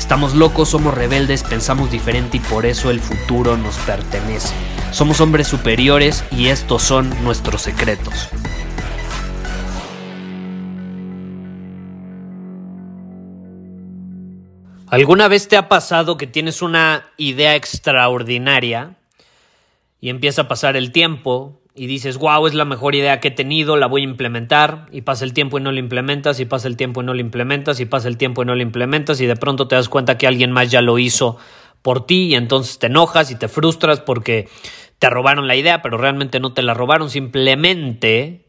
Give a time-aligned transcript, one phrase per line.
[0.00, 4.54] Estamos locos, somos rebeldes, pensamos diferente y por eso el futuro nos pertenece.
[4.92, 8.30] Somos hombres superiores y estos son nuestros secretos.
[14.88, 18.96] ¿Alguna vez te ha pasado que tienes una idea extraordinaria
[20.00, 23.30] y empieza a pasar el tiempo y dices, wow, es la mejor idea que he
[23.30, 26.68] tenido, la voy a implementar, y pasa el tiempo y no la implementas, y pasa
[26.68, 29.24] el tiempo y no la implementas, y pasa el tiempo y no la implementas, y
[29.24, 31.38] de pronto te das cuenta que alguien más ya lo hizo
[31.80, 34.46] por ti, y entonces te enojas y te frustras porque
[34.98, 38.44] te robaron la idea, pero realmente no te la robaron, simplemente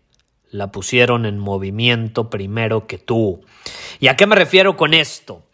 [0.49, 3.45] la pusieron en movimiento primero que tú.
[4.01, 5.45] ¿Y a qué me refiero con esto?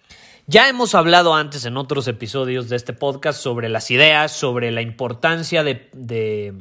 [0.48, 4.82] Ya hemos hablado antes en otros episodios de este podcast sobre las ideas, sobre la
[4.82, 6.56] importancia de, de,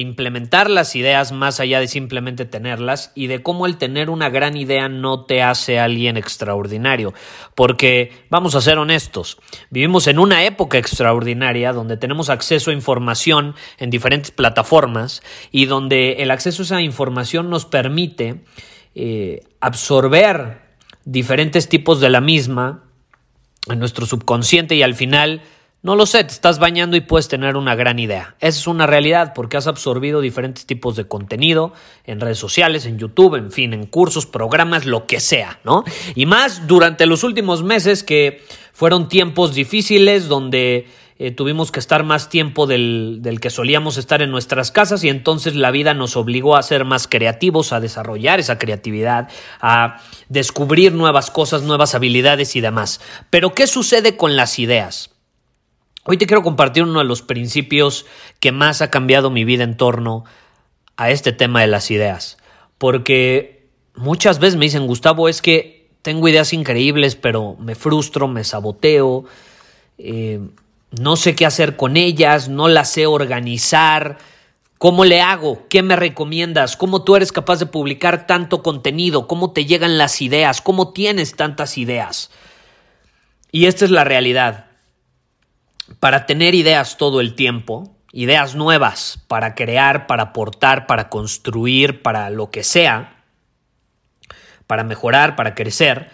[0.00, 4.56] implementar las ideas más allá de simplemente tenerlas y de cómo el tener una gran
[4.56, 7.14] idea no te hace alguien extraordinario.
[7.54, 9.38] Porque, vamos a ser honestos,
[9.70, 16.14] vivimos en una época extraordinaria donde tenemos acceso a información en diferentes plataformas y donde
[16.18, 18.42] el acceso a esa información nos permite
[18.94, 20.62] eh, absorber
[21.04, 22.84] diferentes tipos de la misma
[23.68, 25.42] en nuestro subconsciente y al final,
[25.82, 28.34] no lo sé, te estás bañando y puedes tener una gran idea.
[28.40, 31.72] Esa es una realidad porque has absorbido diferentes tipos de contenido
[32.04, 35.84] en redes sociales, en YouTube, en fin, en cursos, programas, lo que sea, ¿no?
[36.14, 38.42] Y más durante los últimos meses que
[38.72, 44.20] fueron tiempos difíciles donde eh, tuvimos que estar más tiempo del, del, que solíamos estar
[44.20, 48.38] en nuestras casas y entonces la vida nos obligó a ser más creativos, a desarrollar
[48.38, 49.30] esa creatividad,
[49.60, 53.00] a descubrir nuevas cosas, nuevas habilidades y demás.
[53.30, 55.15] Pero ¿qué sucede con las ideas?
[56.08, 58.06] Hoy te quiero compartir uno de los principios
[58.38, 60.24] que más ha cambiado mi vida en torno
[60.96, 62.38] a este tema de las ideas.
[62.78, 68.44] Porque muchas veces me dicen, Gustavo, es que tengo ideas increíbles, pero me frustro, me
[68.44, 69.24] saboteo.
[69.98, 70.38] Eh,
[70.92, 74.18] no sé qué hacer con ellas, no las sé organizar.
[74.78, 75.66] ¿Cómo le hago?
[75.68, 76.76] ¿Qué me recomiendas?
[76.76, 79.26] ¿Cómo tú eres capaz de publicar tanto contenido?
[79.26, 80.60] ¿Cómo te llegan las ideas?
[80.60, 82.30] ¿Cómo tienes tantas ideas?
[83.50, 84.65] Y esta es la realidad.
[86.00, 92.30] Para tener ideas todo el tiempo, ideas nuevas, para crear, para aportar, para construir, para
[92.30, 93.24] lo que sea,
[94.66, 96.10] para mejorar, para crecer,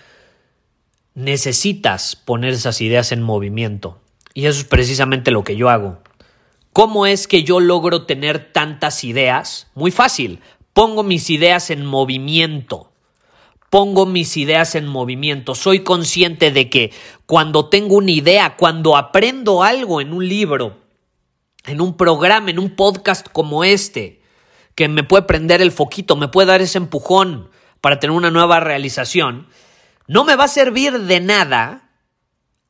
[1.15, 4.01] necesitas poner esas ideas en movimiento.
[4.35, 6.03] Y eso es precisamente lo que yo hago.
[6.73, 9.69] ¿Cómo es que yo logro tener tantas ideas?
[9.75, 10.41] Muy fácil.
[10.73, 12.92] Pongo mis ideas en movimiento.
[13.73, 15.55] Pongo mis ideas en movimiento.
[15.55, 16.93] Soy consciente de que
[17.25, 20.83] cuando tengo una idea, cuando aprendo algo en un libro,
[21.65, 24.21] en un programa, en un podcast como este,
[24.75, 27.49] que me puede prender el foquito, me puede dar ese empujón
[27.81, 29.49] para tener una nueva realización,
[30.07, 31.82] no me va a servir de nada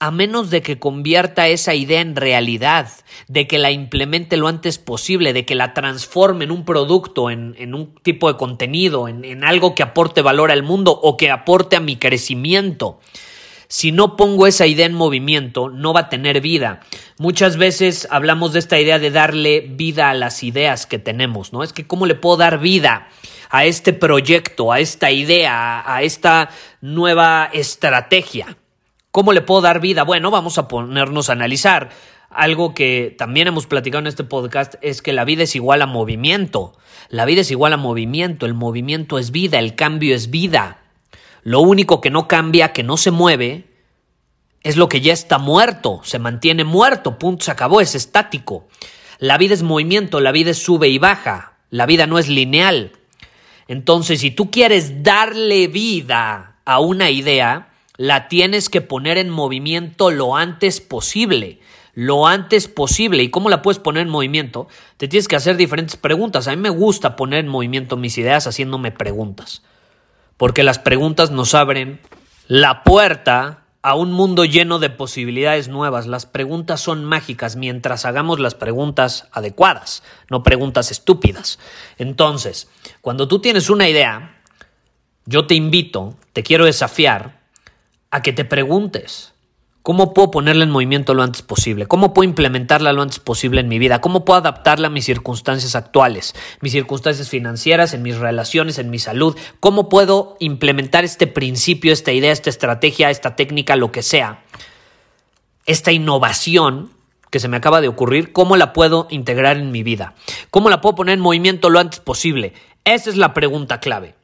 [0.02, 2.90] a menos de que convierta esa idea en realidad,
[3.28, 7.72] de que la implemente lo antes posible, de que la transforme en un producto, en,
[7.72, 11.76] un tipo de contenido, en, en algo que aporte valor al mundo o que aporte
[11.76, 12.98] a mi crecimiento.
[13.68, 16.80] Si no pongo esa idea en movimiento, no va a tener vida.
[17.18, 21.62] Muchas veces hablamos de esta idea de darle vida a las ideas que tenemos, ¿no?
[21.62, 23.06] Es que cómo le puedo dar vida
[23.50, 28.56] a este proyecto, a esta idea, a esta nueva estrategia.
[29.12, 30.04] ¿Cómo le puedo dar vida?
[30.04, 31.90] Bueno, vamos a ponernos a analizar.
[32.30, 35.86] Algo que también hemos platicado en este podcast es que la vida es igual a
[35.86, 36.72] movimiento.
[37.10, 38.46] La vida es igual a movimiento.
[38.46, 40.78] El movimiento es vida, el cambio es vida.
[41.42, 43.66] Lo único que no cambia, que no se mueve,
[44.62, 46.00] es lo que ya está muerto.
[46.04, 47.18] Se mantiene muerto.
[47.18, 48.66] Punto, se acabó, es estático.
[49.18, 51.58] La vida es movimiento, la vida es sube y baja.
[51.68, 52.92] La vida no es lineal.
[53.68, 60.10] Entonces, si tú quieres darle vida a una idea, la tienes que poner en movimiento
[60.10, 61.60] lo antes posible.
[61.94, 63.22] Lo antes posible.
[63.22, 64.66] ¿Y cómo la puedes poner en movimiento?
[64.96, 66.48] Te tienes que hacer diferentes preguntas.
[66.48, 69.62] A mí me gusta poner en movimiento mis ideas haciéndome preguntas.
[70.38, 72.00] Porque las preguntas nos abren
[72.48, 76.06] la puerta a un mundo lleno de posibilidades nuevas.
[76.06, 81.58] Las preguntas son mágicas mientras hagamos las preguntas adecuadas, no preguntas estúpidas.
[81.98, 84.40] Entonces, cuando tú tienes una idea,
[85.26, 87.41] yo te invito, te quiero desafiar
[88.12, 89.32] a que te preguntes,
[89.82, 91.86] ¿Cómo puedo ponerla en movimiento lo antes posible?
[91.86, 94.00] ¿Cómo puedo implementarla lo antes posible en mi vida?
[94.00, 96.36] ¿Cómo puedo adaptarla a mis circunstancias actuales?
[96.60, 99.36] Mis circunstancias financieras, en mis relaciones, en mi salud.
[99.58, 104.44] ¿Cómo puedo implementar este principio, esta idea, esta estrategia, esta técnica, lo que sea?
[105.66, 106.92] Esta innovación
[107.30, 110.14] que se me acaba de ocurrir, ¿cómo la puedo integrar en mi vida?
[110.52, 112.52] ¿Cómo la puedo poner en movimiento lo antes posible?
[112.84, 114.14] Esa es la pregunta clave.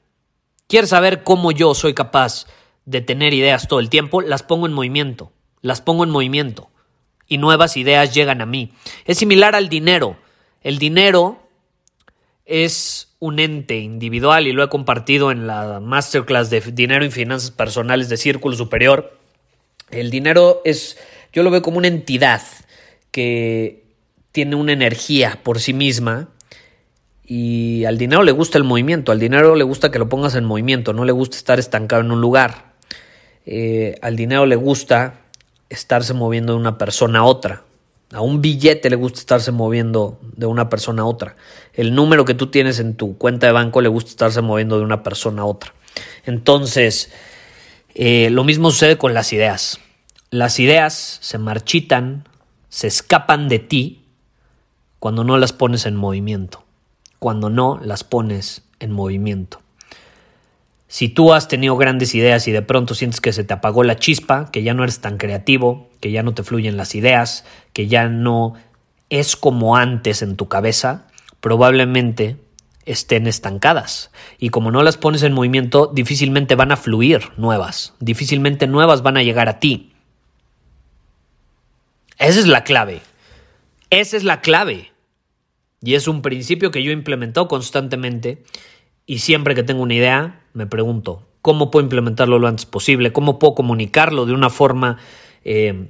[0.69, 2.47] ¿Quieres saber cómo yo soy capaz
[2.91, 4.21] de tener ideas todo el tiempo?
[4.21, 5.33] Las pongo en movimiento
[5.63, 6.71] las pongo en movimiento
[7.27, 8.73] y nuevas ideas llegan a mí.
[9.05, 10.17] Es similar al dinero.
[10.63, 11.49] El dinero
[12.47, 17.51] es un ente individual y lo he compartido en la masterclass de dinero y finanzas
[17.51, 19.19] personales de Círculo Superior.
[19.91, 20.97] El dinero es,
[21.33, 22.43] yo lo veo como una entidad
[23.11, 23.85] que
[24.33, 26.29] tiene una energía por sí misma
[27.25, 30.45] y al dinero le gusta el movimiento, al dinero le gusta que lo pongas en
[30.45, 32.68] movimiento, no le gusta estar estancado en un lugar.
[33.51, 35.23] Eh, al dinero le gusta
[35.71, 37.63] estarse moviendo de una persona a otra.
[38.13, 41.35] A un billete le gusta estarse moviendo de una persona a otra.
[41.73, 44.85] El número que tú tienes en tu cuenta de banco le gusta estarse moviendo de
[44.85, 45.73] una persona a otra.
[46.27, 47.11] Entonces,
[47.95, 49.81] eh, lo mismo sucede con las ideas.
[50.29, 52.29] Las ideas se marchitan,
[52.69, 54.05] se escapan de ti
[54.99, 56.65] cuando no las pones en movimiento.
[57.19, 59.63] Cuando no las pones en movimiento.
[60.89, 63.97] Si tú has tenido grandes ideas y de pronto sientes que se te apagó la
[63.97, 67.45] chispa, que ya no eres tan creativo, que ya no te fluyen las ideas,
[67.75, 68.55] que ya no
[69.11, 71.07] es como antes en tu cabeza,
[71.41, 72.37] probablemente
[72.87, 74.11] estén estancadas.
[74.39, 79.19] Y como no las pones en movimiento, difícilmente van a fluir nuevas, difícilmente nuevas van
[79.19, 79.93] a llegar a ti.
[82.19, 83.03] Esa es la clave.
[83.91, 84.91] Esa es la clave.
[85.83, 88.43] Y es un principio que yo he implementado constantemente
[89.07, 93.13] y siempre que tengo una idea, me pregunto, ¿cómo puedo implementarlo lo antes posible?
[93.13, 94.99] ¿Cómo puedo comunicarlo de una forma
[95.45, 95.89] eh,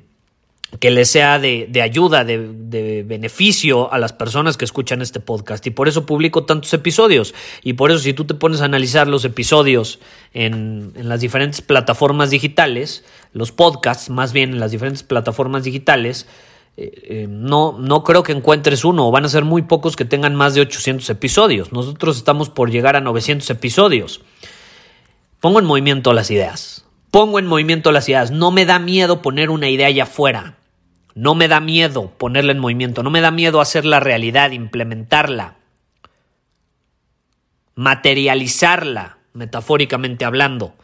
[0.80, 5.66] que le sea de, ayuda, de, beneficio a las personas que escuchan este podcast?
[5.66, 7.34] Y por eso publico tantos episodios.
[7.62, 9.98] Y por eso si tú te pones a analizar los episodios
[10.34, 16.26] en, en las diferentes plataformas digitales, los podcasts más bien en las diferentes plataformas digitales,
[16.80, 20.04] eh, eh, no, no creo que encuentres uno, o van a ser muy pocos que
[20.04, 21.72] tengan más de 800 episodios.
[21.72, 24.20] Nosotros estamos por llegar a 900 episodios.
[25.40, 26.84] Pongo en movimiento las ideas.
[27.10, 28.30] Pongo en movimiento las ideas.
[28.30, 30.54] No me da miedo poner una idea allá afuera.
[31.16, 33.02] No me da miedo ponerla en movimiento.
[33.02, 35.56] No me da miedo hacerla realidad, implementarla,
[37.74, 40.74] materializarla, metafóricamente hablando.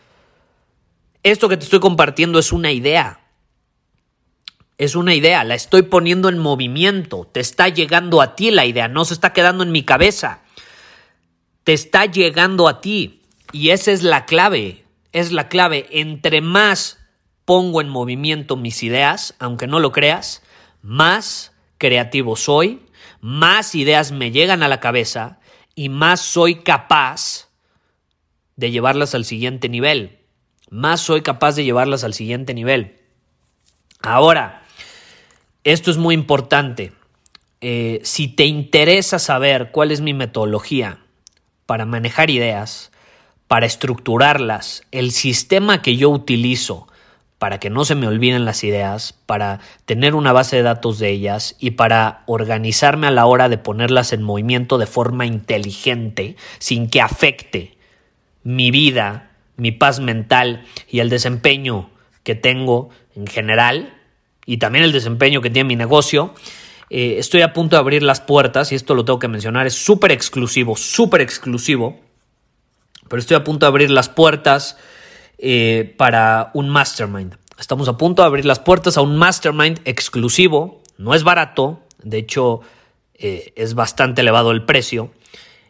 [1.23, 3.21] Esto que te estoy compartiendo es una idea
[4.79, 8.89] es una idea, la estoy poniendo en movimiento, te está llegando a ti la idea,
[8.89, 10.41] no se está quedando en mi cabeza,
[11.63, 13.23] te está llegando a ti
[13.53, 16.99] y esa es la clave, es la clave, entre más
[17.45, 20.43] pongo en movimiento mis ideas, aunque no lo creas,
[20.83, 22.83] más creativo soy,
[23.21, 25.39] más ideas me llegan a la cabeza
[25.75, 27.49] y más soy capaz
[28.57, 30.19] de llevarlas al siguiente nivel,
[30.69, 33.01] más soy capaz de llevarlas al siguiente nivel.
[34.01, 34.64] Ahora,
[35.65, 36.93] esto es muy importante.
[37.61, 40.99] Eh, si te interesa saber cuál es mi metodología
[41.67, 42.93] para manejar ideas,
[43.49, 46.87] para estructurarlas, el sistema que yo utilizo
[47.45, 51.11] para que no se me olviden las ideas, para tener una base de datos de
[51.11, 56.89] ellas y para organizarme a la hora de ponerlas en movimiento de forma inteligente, sin
[56.89, 57.77] que afecte
[58.45, 61.91] mi vida, mi paz mental y el desempeño
[62.23, 63.93] que tengo en general,
[64.47, 66.35] y también el desempeño que tiene mi negocio.
[66.91, 69.75] Eh, estoy a punto de abrir las puertas y esto lo tengo que mencionar, es
[69.75, 71.99] súper exclusivo, súper exclusivo,
[73.09, 74.77] pero estoy a punto de abrir las puertas
[75.39, 77.37] eh, para un mastermind.
[77.59, 82.19] Estamos a punto de abrir las puertas a un mastermind exclusivo, no es barato, de
[82.19, 82.61] hecho
[83.15, 85.11] eh, es bastante elevado el precio,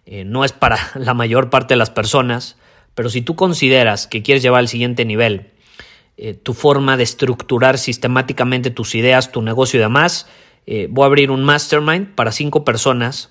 [0.07, 2.57] no es para la mayor parte de las personas,
[2.95, 5.54] pero si tú consideras que quieres llevar al siguiente nivel,
[6.17, 10.27] eh, tu forma de estructurar sistemáticamente tus ideas, tu negocio y demás.
[10.67, 13.31] Eh, voy a abrir un mastermind para cinco personas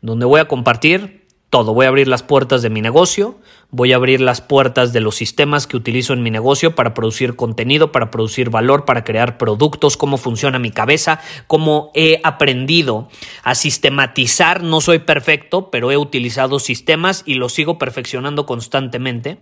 [0.00, 1.22] donde voy a compartir
[1.52, 1.74] todo.
[1.74, 3.38] Voy a abrir las puertas de mi negocio,
[3.70, 7.36] voy a abrir las puertas de los sistemas que utilizo en mi negocio para producir
[7.36, 13.10] contenido, para producir valor, para crear productos, cómo funciona mi cabeza, cómo he aprendido
[13.42, 14.62] a sistematizar.
[14.62, 19.36] No soy perfecto, pero he utilizado sistemas y los sigo perfeccionando constantemente.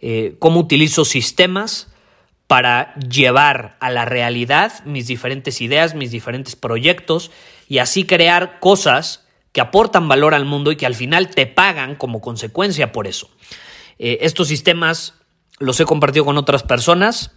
[0.00, 1.93] Eh, cómo utilizo sistemas
[2.46, 7.30] para llevar a la realidad mis diferentes ideas, mis diferentes proyectos
[7.68, 11.94] y así crear cosas que aportan valor al mundo y que al final te pagan
[11.94, 13.30] como consecuencia por eso.
[13.98, 15.14] Eh, estos sistemas
[15.58, 17.32] los he compartido con otras personas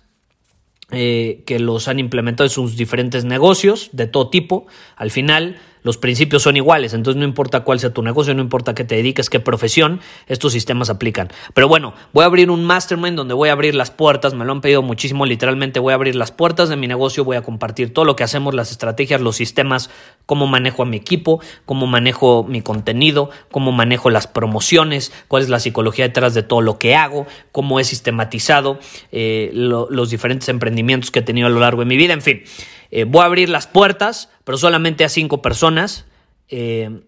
[0.90, 4.68] eh, que los han implementado en sus diferentes negocios de todo tipo.
[4.96, 8.76] Al final, los principios son iguales, entonces no importa cuál sea tu negocio, no importa
[8.76, 11.30] qué te dediques, qué profesión, estos sistemas aplican.
[11.54, 14.52] Pero bueno, voy a abrir un mastermind donde voy a abrir las puertas, me lo
[14.52, 17.94] han pedido muchísimo, literalmente voy a abrir las puertas de mi negocio, voy a compartir
[17.94, 19.90] todo lo que hacemos, las estrategias, los sistemas,
[20.26, 25.50] cómo manejo a mi equipo, cómo manejo mi contenido, cómo manejo las promociones, cuál es
[25.50, 28.80] la psicología detrás de todo lo que hago, cómo he sistematizado
[29.12, 32.44] eh, los diferentes emprendimientos que he tenido a lo largo de mi vida, en fin.
[32.92, 36.06] Eh, voy a abrir las puertas, pero solamente a cinco personas.
[36.50, 37.02] Eh,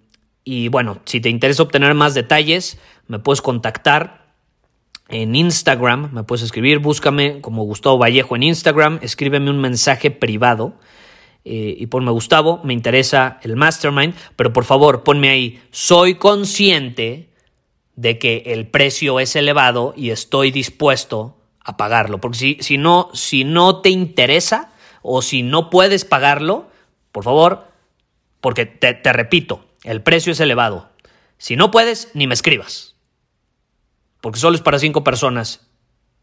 [0.43, 4.19] y bueno, si te interesa obtener más detalles, me puedes contactar
[5.09, 10.75] en Instagram, me puedes escribir, búscame como Gustavo Vallejo en Instagram, escríbeme un mensaje privado
[11.45, 17.29] eh, y ponme Gustavo, me interesa el mastermind, pero por favor ponme ahí, soy consciente
[17.95, 23.09] de que el precio es elevado y estoy dispuesto a pagarlo, porque si, si, no,
[23.13, 24.71] si no te interesa,
[25.01, 26.69] o si no puedes pagarlo,
[27.11, 27.67] por favor,
[28.41, 30.89] porque te, repito, el precio es elevado.
[31.37, 32.95] Si no puedes, ni me escribas.
[34.21, 35.67] Porque solo es para cinco personas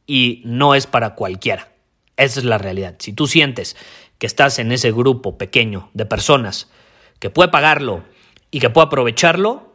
[0.07, 1.73] y no es para cualquiera.
[2.17, 2.97] Esa es la realidad.
[2.99, 3.77] Si tú sientes
[4.19, 6.71] que estás en ese grupo pequeño de personas
[7.19, 8.05] que puede pagarlo
[8.51, 9.75] y que puede aprovecharlo,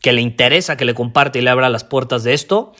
[0.00, 2.72] que le interesa que le comparte y le abra las puertas de esto,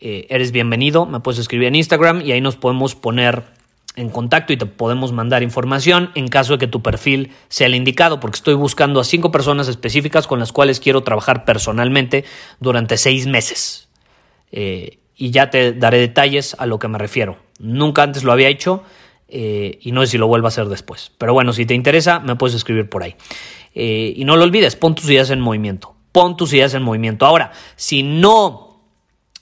[0.00, 1.06] eh, eres bienvenido.
[1.06, 3.44] Me puedes escribir en Instagram y ahí nos podemos poner
[3.96, 7.74] en contacto y te podemos mandar información en caso de que tu perfil sea el
[7.74, 12.24] indicado, porque estoy buscando a cinco personas específicas con las cuales quiero trabajar personalmente
[12.60, 13.88] durante seis meses.
[14.52, 17.38] Eh, y ya te daré detalles a lo que me refiero.
[17.58, 18.82] Nunca antes lo había hecho
[19.28, 21.12] eh, y no sé si lo vuelvo a hacer después.
[21.16, 23.16] Pero bueno, si te interesa, me puedes escribir por ahí.
[23.74, 25.94] Eh, y no lo olvides, pon tus ideas en movimiento.
[26.12, 27.26] Pon tus ideas en movimiento.
[27.26, 28.65] Ahora, si no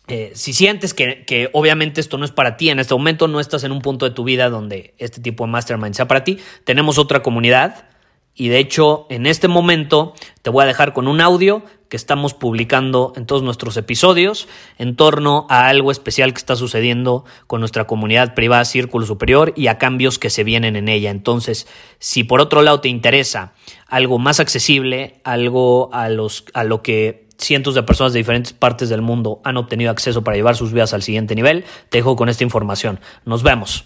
[0.06, 3.64] eh, si sientes que, obviamente esto no es para ti, en este momento no estás
[3.64, 6.98] en un punto de tu vida donde este tipo de mastermind sea para ti, tenemos
[6.98, 7.86] otra comunidad
[8.34, 12.34] y de hecho en este momento te voy a dejar con un audio que estamos
[12.34, 14.46] publicando en todos nuestros episodios
[14.76, 19.68] en torno a algo especial que está sucediendo con nuestra comunidad privada Círculo Superior y
[19.68, 21.10] a cambios que se vienen en ella.
[21.10, 21.68] Entonces,
[21.98, 23.54] si por otro lado te interesa
[23.86, 28.88] algo más accesible, algo a, los, a lo que cientos de personas de diferentes partes
[28.88, 31.64] del mundo han obtenido acceso para llevar sus vidas al siguiente nivel.
[31.88, 33.00] Te dejo con esta información.
[33.24, 33.84] Nos vemos.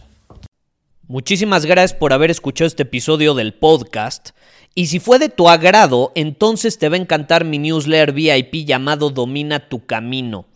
[1.07, 4.31] Muchísimas gracias por haber escuchado este episodio del podcast.
[4.75, 9.11] Y si fue de tu agrado, entonces te va a encantar mi newsletter VIP llamado
[9.11, 10.47] Domina tu Camino.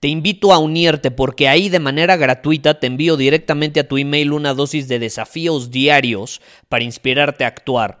[0.00, 4.32] Te invito a unirte porque ahí de manera gratuita te envío directamente a tu email
[4.32, 8.00] una dosis de desafíos diarios para inspirarte a actuar.